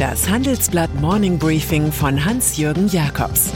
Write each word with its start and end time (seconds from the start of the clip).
Das 0.00 0.30
Handelsblatt 0.30 0.98
Morning 0.98 1.38
Briefing 1.38 1.92
von 1.92 2.24
Hans-Jürgen 2.24 2.88
Jakobs 2.88 3.50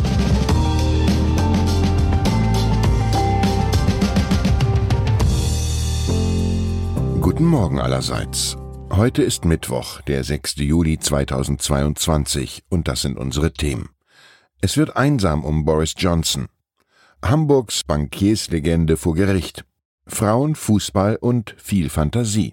Guten 7.23 7.47
Morgen 7.47 7.81
allerseits. 7.81 8.59
Heute 8.91 9.23
ist 9.23 9.47
Mittwoch, 9.47 10.03
der 10.03 10.23
6. 10.23 10.57
Juli 10.57 10.99
2022 10.99 12.65
und 12.69 12.89
das 12.89 13.01
sind 13.01 13.17
unsere 13.17 13.55
Themen. 13.55 13.89
Es 14.61 14.77
wird 14.77 14.99
einsam 14.99 15.45
um 15.45 15.65
Boris 15.65 15.95
Johnson. 15.97 16.49
Hamburgs 17.25 17.85
Bankierslegende 17.85 18.99
vor 18.99 19.15
Gericht. 19.15 19.65
Frauen, 20.07 20.57
Fußball 20.57 21.17
und 21.17 21.55
viel 21.57 21.89
Fantasie. 21.89 22.53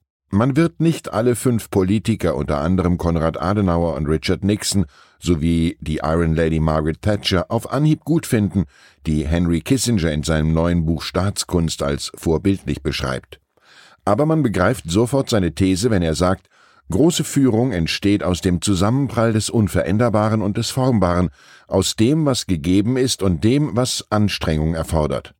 Man 0.33 0.55
wird 0.55 0.79
nicht 0.79 1.11
alle 1.11 1.35
fünf 1.35 1.69
Politiker, 1.69 2.35
unter 2.35 2.59
anderem 2.59 2.97
Konrad 2.97 3.41
Adenauer 3.41 3.95
und 3.95 4.07
Richard 4.07 4.45
Nixon, 4.45 4.85
sowie 5.19 5.77
die 5.81 5.97
Iron 5.97 6.35
Lady 6.35 6.61
Margaret 6.61 7.01
Thatcher 7.01 7.47
auf 7.49 7.69
Anhieb 7.69 8.05
gut 8.05 8.25
finden, 8.25 8.63
die 9.05 9.27
Henry 9.27 9.59
Kissinger 9.59 10.09
in 10.09 10.23
seinem 10.23 10.53
neuen 10.53 10.85
Buch 10.85 11.01
Staatskunst 11.01 11.83
als 11.83 12.13
vorbildlich 12.15 12.81
beschreibt. 12.81 13.41
Aber 14.05 14.25
man 14.25 14.41
begreift 14.41 14.89
sofort 14.89 15.29
seine 15.29 15.53
These, 15.53 15.91
wenn 15.91 16.01
er 16.01 16.15
sagt, 16.15 16.47
große 16.89 17.25
Führung 17.25 17.73
entsteht 17.73 18.23
aus 18.23 18.39
dem 18.39 18.61
Zusammenprall 18.61 19.33
des 19.33 19.49
Unveränderbaren 19.49 20.41
und 20.41 20.55
des 20.55 20.69
Formbaren, 20.69 21.29
aus 21.67 21.97
dem, 21.97 22.25
was 22.25 22.45
gegeben 22.45 22.95
ist 22.95 23.21
und 23.21 23.43
dem, 23.43 23.75
was 23.75 24.05
Anstrengung 24.09 24.75
erfordert. 24.75 25.35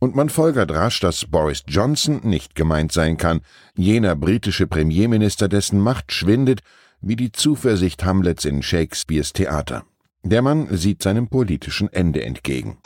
Und 0.00 0.16
man 0.16 0.30
folgert 0.30 0.72
rasch, 0.72 1.00
dass 1.00 1.26
Boris 1.26 1.62
Johnson 1.68 2.20
nicht 2.24 2.54
gemeint 2.54 2.90
sein 2.90 3.18
kann, 3.18 3.42
jener 3.76 4.16
britische 4.16 4.66
Premierminister, 4.66 5.46
dessen 5.46 5.78
Macht 5.78 6.10
schwindet, 6.10 6.62
wie 7.02 7.16
die 7.16 7.32
Zuversicht 7.32 8.02
Hamlets 8.02 8.46
in 8.46 8.62
Shakespeares 8.62 9.34
Theater. 9.34 9.84
Der 10.22 10.40
Mann 10.40 10.68
sieht 10.70 11.02
seinem 11.02 11.28
politischen 11.28 11.92
Ende 11.92 12.24
entgegen. 12.24 12.78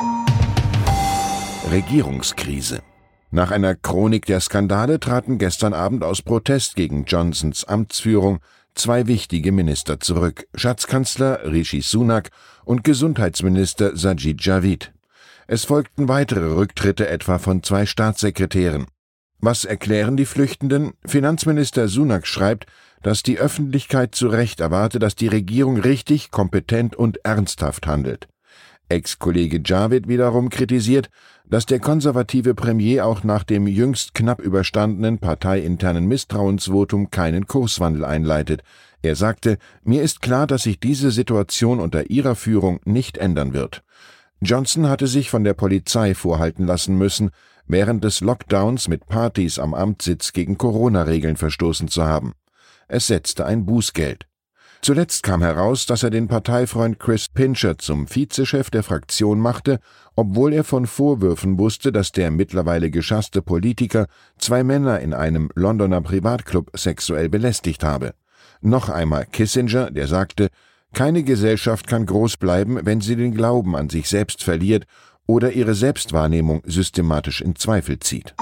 Regierungskrise. 1.70 2.82
Nach 3.30 3.52
einer 3.52 3.76
Chronik 3.76 4.26
der 4.26 4.40
Skandale 4.40 4.98
traten 4.98 5.38
gestern 5.38 5.72
Abend 5.72 6.02
aus 6.04 6.20
Protest 6.20 6.74
gegen 6.74 7.04
Johnsons 7.04 7.64
Amtsführung 7.64 8.40
zwei 8.74 9.06
wichtige 9.06 9.52
Minister 9.52 10.00
zurück, 10.00 10.46
Schatzkanzler 10.54 11.44
Rishi 11.44 11.80
Sunak 11.80 12.30
und 12.64 12.82
Gesundheitsminister 12.82 13.96
Sajid 13.96 14.44
Javid. 14.44 14.93
Es 15.46 15.64
folgten 15.64 16.08
weitere 16.08 16.54
Rücktritte 16.54 17.08
etwa 17.08 17.38
von 17.38 17.62
zwei 17.62 17.84
Staatssekretären. 17.84 18.86
Was 19.40 19.66
erklären 19.66 20.16
die 20.16 20.24
Flüchtenden? 20.24 20.92
Finanzminister 21.04 21.88
Sunak 21.88 22.26
schreibt, 22.26 22.66
dass 23.02 23.22
die 23.22 23.38
Öffentlichkeit 23.38 24.14
zu 24.14 24.28
Recht 24.28 24.60
erwarte, 24.60 24.98
dass 24.98 25.16
die 25.16 25.28
Regierung 25.28 25.78
richtig, 25.78 26.30
kompetent 26.30 26.96
und 26.96 27.18
ernsthaft 27.24 27.86
handelt. 27.86 28.26
Ex-Kollege 28.88 29.60
Javid 29.62 30.08
wiederum 30.08 30.48
kritisiert, 30.48 31.10
dass 31.46 31.66
der 31.66 31.78
konservative 31.78 32.54
Premier 32.54 33.04
auch 33.04 33.22
nach 33.22 33.44
dem 33.44 33.66
jüngst 33.66 34.14
knapp 34.14 34.40
überstandenen 34.40 35.18
parteiinternen 35.18 36.06
Misstrauensvotum 36.06 37.10
keinen 37.10 37.46
Kurswandel 37.46 38.06
einleitet. 38.06 38.62
Er 39.02 39.16
sagte, 39.16 39.58
mir 39.82 40.02
ist 40.02 40.22
klar, 40.22 40.46
dass 40.46 40.62
sich 40.62 40.80
diese 40.80 41.10
Situation 41.10 41.80
unter 41.80 42.08
Ihrer 42.08 42.34
Führung 42.34 42.80
nicht 42.86 43.18
ändern 43.18 43.52
wird. 43.52 43.82
Johnson 44.40 44.88
hatte 44.88 45.06
sich 45.06 45.30
von 45.30 45.44
der 45.44 45.54
Polizei 45.54 46.14
vorhalten 46.14 46.66
lassen 46.66 46.96
müssen, 46.96 47.30
während 47.66 48.04
des 48.04 48.20
Lockdowns 48.20 48.88
mit 48.88 49.06
Partys 49.06 49.58
am 49.58 49.74
Amtssitz 49.74 50.32
gegen 50.32 50.58
Corona-Regeln 50.58 51.36
verstoßen 51.36 51.88
zu 51.88 52.04
haben. 52.04 52.34
Es 52.88 53.06
setzte 53.06 53.46
ein 53.46 53.64
Bußgeld. 53.64 54.26
Zuletzt 54.82 55.22
kam 55.22 55.40
heraus, 55.40 55.86
dass 55.86 56.02
er 56.02 56.10
den 56.10 56.28
Parteifreund 56.28 57.00
Chris 57.00 57.30
Pincher 57.30 57.78
zum 57.78 58.06
Vizechef 58.06 58.68
der 58.68 58.82
Fraktion 58.82 59.40
machte, 59.40 59.80
obwohl 60.14 60.52
er 60.52 60.62
von 60.62 60.86
Vorwürfen 60.86 61.58
wusste, 61.58 61.90
dass 61.90 62.12
der 62.12 62.30
mittlerweile 62.30 62.90
geschasste 62.90 63.40
Politiker 63.40 64.08
zwei 64.36 64.62
Männer 64.62 65.00
in 65.00 65.14
einem 65.14 65.48
Londoner 65.54 66.02
Privatclub 66.02 66.70
sexuell 66.76 67.30
belästigt 67.30 67.82
habe. 67.82 68.12
Noch 68.60 68.90
einmal 68.90 69.24
Kissinger, 69.24 69.90
der 69.90 70.06
sagte, 70.06 70.50
keine 70.94 71.24
Gesellschaft 71.24 71.86
kann 71.86 72.06
groß 72.06 72.38
bleiben, 72.38 72.80
wenn 72.84 73.00
sie 73.00 73.16
den 73.16 73.34
Glauben 73.34 73.76
an 73.76 73.90
sich 73.90 74.08
selbst 74.08 74.42
verliert 74.42 74.86
oder 75.26 75.52
ihre 75.52 75.74
Selbstwahrnehmung 75.74 76.62
systematisch 76.64 77.40
in 77.40 77.56
Zweifel 77.56 77.98
zieht. 77.98 78.34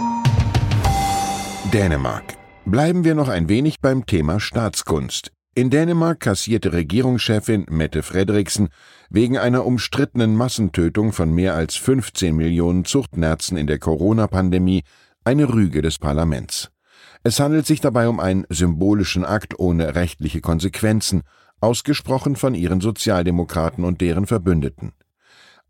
Dänemark 1.73 2.37
Bleiben 2.65 3.03
wir 3.03 3.17
noch 3.17 3.29
ein 3.29 3.49
wenig 3.49 3.81
beim 3.81 4.07
Thema 4.07 4.39
Staatskunst. 4.39 5.33
In 5.55 5.69
Dänemark 5.69 6.21
kassierte 6.21 6.73
Regierungschefin 6.73 7.67
Mette 7.69 8.05
Frederiksen 8.05 8.69
wegen 9.11 9.37
einer 9.37 9.67
umstrittenen 9.67 10.37
Massentötung 10.37 11.13
von 11.13 11.35
mehr 11.35 11.55
als 11.55 11.75
15 11.75 12.37
Millionen 12.37 12.85
Zuchtnerzen 12.85 13.57
in 13.57 13.67
der 13.67 13.79
Corona-Pandemie 13.79 14.85
eine 15.25 15.53
Rüge 15.53 15.83
des 15.83 15.99
Parlaments. 15.99 16.71
Es 17.25 17.41
handelt 17.41 17.67
sich 17.67 17.81
dabei 17.81 18.09
um 18.09 18.21
einen 18.21 18.47
symbolischen 18.49 19.25
Akt 19.25 19.59
ohne 19.59 19.95
rechtliche 19.95 20.41
Konsequenzen, 20.41 21.23
ausgesprochen 21.63 22.37
von 22.37 22.55
ihren 22.55 22.81
Sozialdemokraten 22.81 23.85
und 23.85 24.01
deren 24.01 24.27
Verbündeten. 24.27 24.93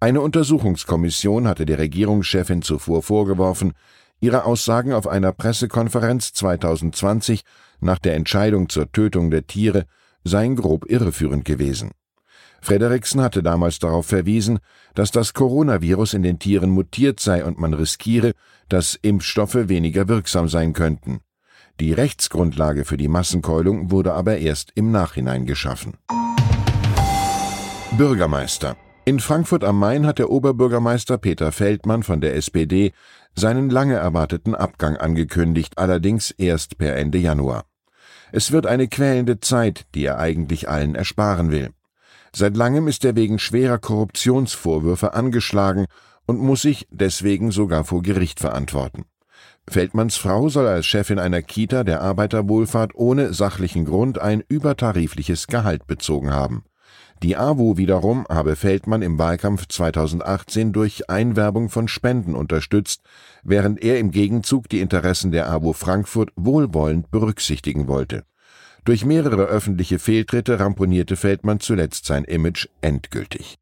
Eine 0.01 0.21
Untersuchungskommission 0.21 1.47
hatte 1.47 1.67
der 1.67 1.79
Regierungschefin 1.79 2.63
zuvor 2.63 3.03
vorgeworfen, 3.03 3.75
Ihre 4.23 4.45
Aussagen 4.45 4.93
auf 4.93 5.09
einer 5.09 5.33
Pressekonferenz 5.33 6.33
2020 6.33 7.43
nach 7.81 7.99
der 7.99 8.15
Entscheidung 8.15 8.69
zur 8.69 8.91
Tötung 8.93 9.33
der 9.33 9.49
Tiere 9.49 9.87
seien 10.23 10.55
grob 10.55 10.89
irreführend 10.89 11.45
gewesen. 11.45 11.91
Frederiksen 12.61 13.21
hatte 13.21 13.43
damals 13.43 13.81
darauf 13.81 14.07
verwiesen, 14.07 14.61
dass 14.95 15.11
das 15.11 15.35
Coronavirus 15.35 16.15
in 16.15 16.23
den 16.23 16.39
Tieren 16.39 16.71
mutiert 16.71 17.19
sei 17.19 17.45
und 17.45 17.59
man 17.59 17.75
riskiere, 17.75 18.35
dass 18.69 18.95
Impfstoffe 18.95 19.67
weniger 19.69 20.07
wirksam 20.07 20.49
sein 20.49 20.73
könnten. 20.73 21.19
Die 21.83 21.93
Rechtsgrundlage 21.93 22.85
für 22.85 22.97
die 22.97 23.09
Massenkeulung 23.09 23.91
wurde 23.91 24.13
aber 24.13 24.39
erst 24.39 24.71
im 24.77 24.93
Nachhinein 24.93 25.47
geschaffen. 25.47 25.95
Bürgermeister 27.99 28.77
in 29.05 29.19
Frankfurt 29.19 29.65
am 29.65 29.81
Main 29.81 30.07
hat 30.07 30.21
der 30.21 30.31
Oberbürgermeister 30.31 31.19
Peter 31.19 31.51
Feldmann 31.51 32.05
von 32.05 32.21
der 32.21 32.37
SPD 32.37 32.93
seinen 33.35 33.69
lange 33.69 33.97
erwarteten 33.97 34.55
Abgang 34.55 34.97
angekündigt, 34.97 35.77
allerdings 35.77 36.31
erst 36.31 36.79
per 36.79 36.95
Ende 36.95 37.19
Januar. 37.19 37.65
Es 38.31 38.53
wird 38.53 38.67
eine 38.67 38.87
quälende 38.87 39.41
Zeit, 39.41 39.87
die 39.97 40.05
er 40.05 40.21
eigentlich 40.21 40.69
allen 40.69 40.95
ersparen 40.95 41.51
will. 41.51 41.71
Seit 42.33 42.57
langem 42.57 42.87
ist 42.87 43.05
er 43.05 43.17
wegen 43.17 43.41
schwerer 43.41 43.79
Korruptionsvorwürfe 43.79 45.15
angeschlagen 45.15 45.87
und 46.27 46.39
muss 46.39 46.63
sich 46.63 46.87
deswegen 46.93 47.51
sogar 47.51 47.83
vor 47.83 48.03
Gericht 48.03 48.39
verantworten. 48.39 49.05
Feldmanns 49.69 50.17
Frau 50.17 50.49
soll 50.49 50.67
als 50.67 50.87
Chefin 50.87 51.19
einer 51.19 51.41
Kita 51.41 51.85
der 51.85 52.03
Arbeiterwohlfahrt 52.03 52.95
ohne 52.95 53.33
sachlichen 53.33 53.85
Grund 53.85 54.19
ein 54.19 54.43
übertarifliches 54.49 55.47
Gehalt 55.47 55.87
bezogen 55.87 56.33
haben. 56.33 56.65
Die 57.23 57.37
AWO 57.37 57.77
wiederum 57.77 58.27
habe 58.29 58.57
Feldmann 58.57 59.01
im 59.01 59.17
Wahlkampf 59.17 59.69
2018 59.69 60.73
durch 60.73 61.09
Einwerbung 61.09 61.69
von 61.69 61.87
Spenden 61.87 62.35
unterstützt, 62.35 63.03
während 63.45 63.81
er 63.81 64.01
im 64.01 64.11
Gegenzug 64.11 64.69
die 64.69 64.81
Interessen 64.81 65.31
der 65.31 65.49
AWO 65.49 65.73
Frankfurt 65.73 66.31
wohlwollend 66.35 67.13
berücksichtigen 67.13 67.87
wollte. 67.87 68.25
Durch 68.85 69.05
mehrere 69.05 69.45
öffentliche 69.45 70.01
Fehltritte 70.01 70.59
ramponierte 70.59 71.15
Feldmann 71.15 71.61
zuletzt 71.61 72.07
sein 72.07 72.25
Image 72.25 72.67
endgültig. 72.81 73.59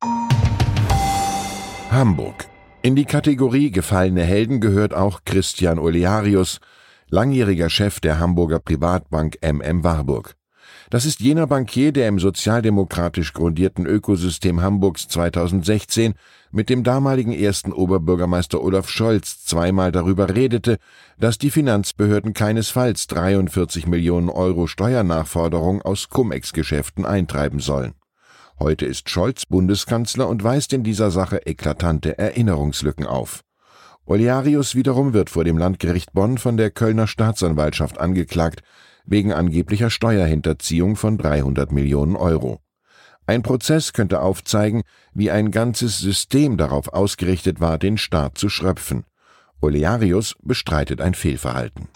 Hamburg 1.91 2.50
In 2.83 2.97
die 2.97 3.05
Kategorie 3.05 3.71
gefallene 3.71 4.23
Helden 4.23 4.59
gehört 4.59 4.95
auch 4.95 5.21
Christian 5.27 5.79
Olearius, 5.79 6.61
langjähriger 7.11 7.69
Chef 7.69 8.01
der 8.01 8.19
Hamburger 8.19 8.59
Privatbank 8.59 9.37
MM 9.43 9.85
Warburg. 9.85 10.35
Das 10.89 11.05
ist 11.05 11.21
jener 11.21 11.47
Bankier, 11.47 11.93
der 11.93 12.09
im 12.09 12.19
sozialdemokratisch 12.19 13.35
grundierten 13.35 13.85
Ökosystem 13.85 14.63
Hamburgs 14.63 15.09
2016 15.09 16.15
mit 16.53 16.71
dem 16.71 16.83
damaligen 16.83 17.35
ersten 17.35 17.75
Oberbürgermeister 17.75 18.63
Olaf 18.63 18.89
Scholz 18.89 19.45
zweimal 19.45 19.93
darüber 19.93 20.35
redete, 20.35 20.79
dass 21.19 21.37
die 21.37 21.51
Finanzbehörden 21.51 22.33
keinesfalls 22.33 23.09
43 23.09 23.89
Millionen 23.89 24.31
Euro 24.31 24.67
Steuernachforderung 24.67 25.83
aus 25.83 26.09
Cum-Ex-Geschäften 26.09 27.05
eintreiben 27.05 27.61
sollen. 27.61 27.93
Heute 28.63 28.85
ist 28.85 29.09
Scholz 29.09 29.47
Bundeskanzler 29.47 30.29
und 30.29 30.45
weist 30.45 30.75
in 30.75 30.83
dieser 30.83 31.11
Sache 31.11 31.47
eklatante 31.47 32.19
Erinnerungslücken 32.19 33.07
auf. 33.07 33.41
Olearius 34.05 34.75
wiederum 34.75 35.15
wird 35.15 35.31
vor 35.31 35.45
dem 35.45 35.57
Landgericht 35.57 36.13
Bonn 36.13 36.37
von 36.37 36.59
der 36.59 36.71
Kölner 36.71 37.07
Staatsanwaltschaft 37.07 37.99
angeklagt, 37.99 38.61
wegen 39.07 39.33
angeblicher 39.33 39.89
Steuerhinterziehung 39.89 40.97
von 40.97 41.17
300 41.17 41.73
Millionen 41.73 42.17
Euro. 42.17 42.61
Ein 43.27 43.43
Prozess 43.43 43.95
könnte 43.95 44.21
aufzeigen, 44.21 44.83
wie 45.15 45.31
ein 45.31 45.53
ganzes 45.53 45.99
System 45.99 46.59
darauf 46.59 46.93
ausgerichtet 46.93 47.61
war, 47.61 47.79
den 47.79 47.97
Staat 47.97 48.37
zu 48.37 48.51
schröpfen. 48.51 49.05
Olearius 49.63 50.37
bestreitet 50.43 51.01
ein 51.01 51.15
Fehlverhalten. 51.15 51.89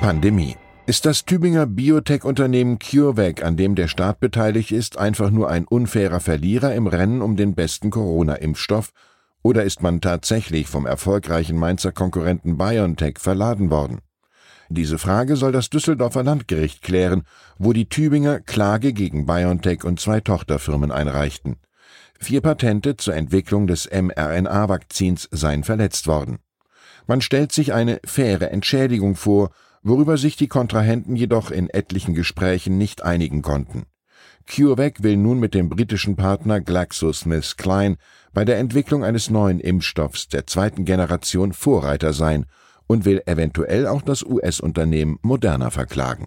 Pandemie 0.00 0.56
ist 0.86 1.06
das 1.06 1.24
Tübinger 1.24 1.66
Biotech-Unternehmen 1.66 2.78
CureVac, 2.78 3.42
an 3.42 3.56
dem 3.56 3.74
der 3.74 3.88
Staat 3.88 4.20
beteiligt 4.20 4.70
ist, 4.70 4.98
einfach 4.98 5.30
nur 5.30 5.48
ein 5.48 5.64
unfairer 5.64 6.20
Verlierer 6.20 6.74
im 6.74 6.86
Rennen 6.86 7.22
um 7.22 7.36
den 7.36 7.54
besten 7.54 7.88
Corona-Impfstoff? 7.90 8.90
Oder 9.42 9.64
ist 9.64 9.82
man 9.82 10.02
tatsächlich 10.02 10.66
vom 10.66 10.84
erfolgreichen 10.84 11.56
Mainzer 11.56 11.92
Konkurrenten 11.92 12.58
BioNTech 12.58 13.18
verladen 13.18 13.70
worden? 13.70 14.00
Diese 14.68 14.98
Frage 14.98 15.36
soll 15.36 15.52
das 15.52 15.70
Düsseldorfer 15.70 16.22
Landgericht 16.22 16.82
klären, 16.82 17.22
wo 17.58 17.72
die 17.72 17.88
Tübinger 17.88 18.40
Klage 18.40 18.92
gegen 18.92 19.24
BioNTech 19.24 19.84
und 19.84 20.00
zwei 20.00 20.20
Tochterfirmen 20.20 20.90
einreichten. 20.90 21.56
Vier 22.18 22.42
Patente 22.42 22.96
zur 22.96 23.14
Entwicklung 23.14 23.66
des 23.66 23.88
mRNA-Vakzins 23.90 25.28
seien 25.30 25.64
verletzt 25.64 26.06
worden. 26.06 26.38
Man 27.06 27.20
stellt 27.20 27.52
sich 27.52 27.72
eine 27.72 28.00
faire 28.04 28.50
Entschädigung 28.50 29.14
vor, 29.14 29.50
worüber 29.84 30.16
sich 30.16 30.36
die 30.36 30.48
Kontrahenten 30.48 31.14
jedoch 31.14 31.52
in 31.52 31.70
etlichen 31.70 32.14
Gesprächen 32.14 32.76
nicht 32.78 33.04
einigen 33.04 33.42
konnten. 33.42 33.84
CureVac 34.46 35.02
will 35.02 35.16
nun 35.16 35.38
mit 35.38 35.54
dem 35.54 35.68
britischen 35.68 36.16
Partner 36.16 36.60
GlaxoSmithKline 36.60 37.96
bei 38.32 38.44
der 38.44 38.58
Entwicklung 38.58 39.04
eines 39.04 39.30
neuen 39.30 39.60
Impfstoffs 39.60 40.28
der 40.28 40.46
zweiten 40.46 40.84
Generation 40.84 41.52
Vorreiter 41.52 42.12
sein 42.12 42.46
und 42.86 43.04
will 43.04 43.22
eventuell 43.26 43.86
auch 43.86 44.02
das 44.02 44.22
US-Unternehmen 44.22 45.18
Moderna 45.22 45.70
verklagen. 45.70 46.26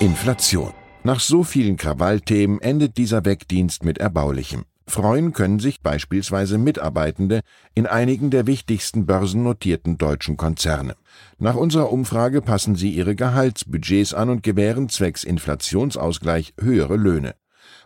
Inflation. 0.00 0.72
Nach 1.04 1.20
so 1.20 1.44
vielen 1.44 1.76
Krawallthemen 1.76 2.60
endet 2.60 2.96
dieser 2.96 3.24
Wegdienst 3.24 3.84
mit 3.84 3.98
Erbaulichem. 3.98 4.64
Freuen 4.86 5.32
können 5.32 5.58
sich 5.58 5.80
beispielsweise 5.80 6.58
Mitarbeitende 6.58 7.42
in 7.74 7.86
einigen 7.86 8.30
der 8.30 8.46
wichtigsten 8.46 9.06
börsennotierten 9.06 9.96
deutschen 9.96 10.36
Konzerne. 10.36 10.96
Nach 11.38 11.54
unserer 11.54 11.92
Umfrage 11.92 12.42
passen 12.42 12.74
sie 12.74 12.90
ihre 12.90 13.14
Gehaltsbudgets 13.14 14.14
an 14.14 14.28
und 14.28 14.42
gewähren 14.42 14.88
zwecks 14.88 15.24
Inflationsausgleich 15.24 16.54
höhere 16.60 16.96
Löhne. 16.96 17.34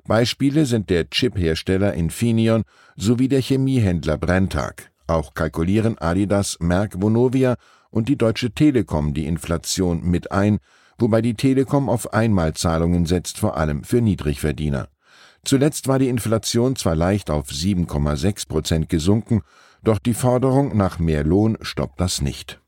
Beispiele 0.07 0.67
sind 0.67 0.89
der 0.89 1.11
Chiphersteller 1.11 1.95
Infineon 1.95 2.63
sowie 2.97 3.29
der 3.29 3.41
Chemiehändler 3.41 4.17
Brenntag. 4.17 4.91
Auch 5.07 5.35
kalkulieren 5.35 5.99
Adidas, 5.99 6.59
Merck, 6.61 7.01
Vonovia 7.01 7.57
und 7.91 8.09
die 8.09 8.17
Deutsche 8.17 8.53
Telekom 8.53 9.15
die 9.15 9.27
Inflation 9.27 10.03
mit 10.03 10.33
ein, 10.33 10.59
wobei 10.99 11.23
die 11.23 11.35
Telekom 11.35 11.89
auf 11.89 12.13
Einmalzahlungen 12.13 13.07
setzt, 13.07 13.39
vor 13.39 13.57
allem 13.57 13.85
für 13.85 14.01
Niedrigverdiener. 14.01 14.89
Zuletzt 15.47 15.87
war 15.87 16.01
die 16.01 16.09
Inflation 16.09 16.75
zwar 16.75 16.97
leicht 16.97 17.31
auf 17.31 17.51
7,6 17.51 18.49
Prozent 18.49 18.89
gesunken, 18.89 19.43
doch 19.85 20.01
die 20.01 20.13
Forderung 20.13 20.77
nach 20.77 20.99
mehr 20.99 21.23
Lohn 21.23 21.57
stoppt 21.61 22.01
das 22.01 22.21
nicht. 22.21 22.61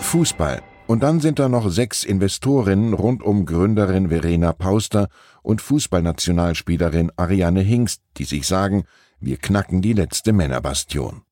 Fußball. 0.00 0.62
Und 0.88 1.04
dann 1.04 1.20
sind 1.20 1.38
da 1.38 1.48
noch 1.48 1.70
sechs 1.70 2.02
Investorinnen 2.02 2.94
rund 2.94 3.22
um 3.22 3.46
Gründerin 3.46 4.08
Verena 4.08 4.52
Pauster 4.52 5.06
und 5.44 5.60
Fußballnationalspielerin 5.60 7.12
Ariane 7.14 7.60
Hingst, 7.60 8.02
die 8.16 8.24
sich 8.24 8.48
sagen, 8.48 8.82
wir 9.20 9.36
knacken 9.36 9.82
die 9.82 9.92
letzte 9.92 10.32
Männerbastion. 10.32 11.22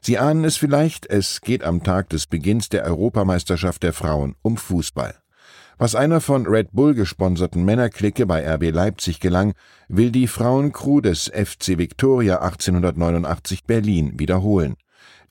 Sie 0.00 0.18
ahnen 0.18 0.44
es 0.44 0.56
vielleicht, 0.56 1.06
es 1.06 1.42
geht 1.42 1.62
am 1.62 1.84
Tag 1.84 2.08
des 2.08 2.26
Beginns 2.26 2.70
der 2.70 2.82
Europameisterschaft 2.82 3.84
der 3.84 3.92
Frauen 3.92 4.34
um 4.42 4.56
Fußball. 4.56 5.14
Was 5.78 5.94
einer 5.94 6.22
von 6.22 6.46
Red 6.46 6.72
Bull 6.72 6.94
gesponserten 6.94 7.66
Männerklicke 7.66 8.24
bei 8.24 8.50
RB 8.54 8.70
Leipzig 8.70 9.20
gelang, 9.20 9.52
will 9.88 10.10
die 10.10 10.26
Frauencrew 10.26 11.02
des 11.02 11.26
FC 11.26 11.76
Victoria 11.76 12.40
1889 12.40 13.64
Berlin 13.64 14.18
wiederholen. 14.18 14.76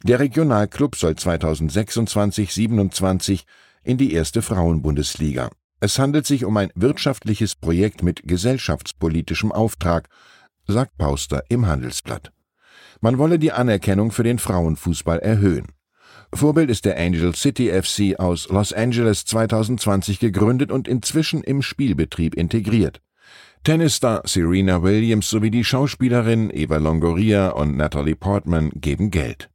Der 0.03 0.19
Regionalclub 0.19 0.95
soll 0.95 1.13
2026-27 1.13 3.45
in 3.83 3.97
die 3.97 4.13
erste 4.13 4.43
Frauenbundesliga. 4.43 5.49
Es 5.79 5.97
handelt 5.97 6.27
sich 6.27 6.45
um 6.45 6.55
ein 6.57 6.69
wirtschaftliches 6.75 7.55
Projekt 7.55 8.03
mit 8.03 8.27
gesellschaftspolitischem 8.27 9.51
Auftrag, 9.51 10.09
sagt 10.67 10.95
Pauster 10.99 11.41
im 11.49 11.65
Handelsblatt. 11.65 12.31
Man 13.01 13.17
wolle 13.17 13.39
die 13.39 13.51
Anerkennung 13.51 14.11
für 14.11 14.23
den 14.23 14.37
Frauenfußball 14.37 15.17
erhöhen. 15.19 15.65
Vorbild 16.33 16.69
ist 16.69 16.85
der 16.85 16.97
Angel 16.97 17.33
City 17.35 17.69
FC 17.69 18.19
aus 18.19 18.49
Los 18.49 18.73
Angeles 18.73 19.25
2020 19.25 20.19
gegründet 20.19 20.71
und 20.71 20.87
inzwischen 20.87 21.43
im 21.43 21.61
Spielbetrieb 21.61 22.35
integriert. 22.35 23.01
Tennisstar 23.63 24.21
Serena 24.25 24.83
Williams 24.83 25.29
sowie 25.29 25.49
die 25.49 25.63
Schauspielerin 25.63 26.51
Eva 26.53 26.77
Longoria 26.77 27.49
und 27.49 27.75
Natalie 27.75 28.15
Portman 28.15 28.69
geben 28.75 29.09
Geld. 29.09 29.49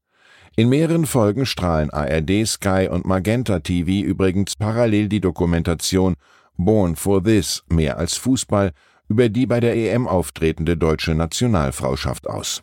In 0.56 0.69
mehreren 0.69 1.06
Folgen 1.06 1.46
strahlen 1.46 1.90
ARD, 1.90 2.46
Sky 2.46 2.88
und 2.90 3.06
Magenta 3.06 3.61
TV 3.61 4.05
übrigens 4.05 4.56
parallel 4.56 5.08
die 5.08 5.20
Dokumentation 5.20 6.16
Born 6.56 6.96
for 6.96 7.23
This 7.23 7.62
mehr 7.69 7.99
als 7.99 8.16
Fußball 8.16 8.73
über 9.08 9.28
die 9.28 9.46
bei 9.46 9.61
der 9.61 9.76
EM 9.76 10.06
auftretende 10.06 10.76
deutsche 10.76 11.14
Nationalfrauschaft 11.14 12.28
aus. 12.28 12.62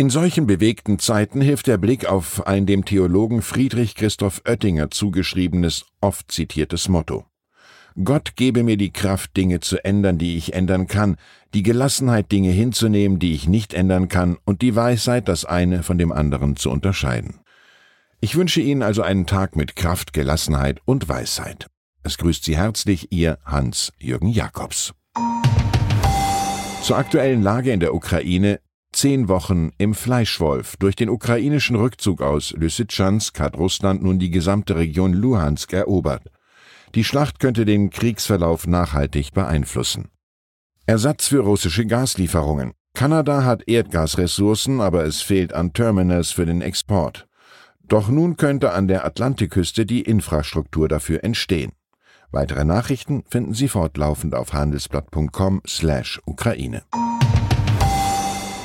In 0.00 0.08
solchen 0.08 0.46
bewegten 0.46 0.98
Zeiten 0.98 1.42
hilft 1.42 1.66
der 1.66 1.76
Blick 1.76 2.06
auf 2.06 2.46
ein 2.46 2.64
dem 2.64 2.86
Theologen 2.86 3.42
Friedrich 3.42 3.94
Christoph 3.94 4.40
Oettinger 4.48 4.90
zugeschriebenes, 4.90 5.84
oft 6.00 6.32
zitiertes 6.32 6.88
Motto. 6.88 7.26
Gott 8.02 8.34
gebe 8.34 8.62
mir 8.62 8.78
die 8.78 8.94
Kraft, 8.94 9.36
Dinge 9.36 9.60
zu 9.60 9.84
ändern, 9.84 10.16
die 10.16 10.38
ich 10.38 10.54
ändern 10.54 10.86
kann, 10.86 11.16
die 11.52 11.62
Gelassenheit, 11.62 12.32
Dinge 12.32 12.50
hinzunehmen, 12.50 13.18
die 13.18 13.34
ich 13.34 13.46
nicht 13.46 13.74
ändern 13.74 14.08
kann, 14.08 14.38
und 14.46 14.62
die 14.62 14.74
Weisheit, 14.74 15.28
das 15.28 15.44
eine 15.44 15.82
von 15.82 15.98
dem 15.98 16.12
anderen 16.12 16.56
zu 16.56 16.70
unterscheiden. 16.70 17.40
Ich 18.22 18.36
wünsche 18.36 18.62
Ihnen 18.62 18.82
also 18.82 19.02
einen 19.02 19.26
Tag 19.26 19.54
mit 19.54 19.76
Kraft, 19.76 20.14
Gelassenheit 20.14 20.80
und 20.86 21.10
Weisheit. 21.10 21.66
Es 22.04 22.16
grüßt 22.16 22.42
Sie 22.42 22.56
herzlich 22.56 23.12
Ihr 23.12 23.36
Hans-Jürgen 23.44 24.30
Jakobs. 24.30 24.94
Zur 26.80 26.96
aktuellen 26.96 27.42
Lage 27.42 27.70
in 27.70 27.80
der 27.80 27.92
Ukraine 27.92 28.60
Zehn 28.92 29.28
Wochen 29.28 29.70
im 29.78 29.94
Fleischwolf. 29.94 30.76
Durch 30.76 30.96
den 30.96 31.08
ukrainischen 31.08 31.76
Rückzug 31.76 32.22
aus 32.22 32.52
Lysychansk 32.52 33.38
hat 33.38 33.56
Russland 33.56 34.02
nun 34.02 34.18
die 34.18 34.30
gesamte 34.30 34.76
Region 34.76 35.12
Luhansk 35.12 35.72
erobert. 35.72 36.24
Die 36.94 37.04
Schlacht 37.04 37.38
könnte 37.38 37.64
den 37.64 37.90
Kriegsverlauf 37.90 38.66
nachhaltig 38.66 39.32
beeinflussen. 39.32 40.08
Ersatz 40.86 41.28
für 41.28 41.40
russische 41.40 41.86
Gaslieferungen. 41.86 42.72
Kanada 42.94 43.44
hat 43.44 43.68
Erdgasressourcen, 43.68 44.80
aber 44.80 45.04
es 45.04 45.22
fehlt 45.22 45.52
an 45.52 45.72
Terminals 45.72 46.32
für 46.32 46.46
den 46.46 46.60
Export. 46.60 47.28
Doch 47.86 48.08
nun 48.08 48.36
könnte 48.36 48.72
an 48.72 48.88
der 48.88 49.04
Atlantikküste 49.04 49.86
die 49.86 50.02
Infrastruktur 50.02 50.88
dafür 50.88 51.22
entstehen. 51.22 51.70
Weitere 52.32 52.64
Nachrichten 52.64 53.22
finden 53.28 53.54
Sie 53.54 53.68
fortlaufend 53.68 54.34
auf 54.34 54.52
handelsblatt.com/Ukraine. 54.52 56.82